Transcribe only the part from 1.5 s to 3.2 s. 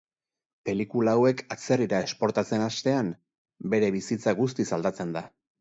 atzerrira esportatzen hastean,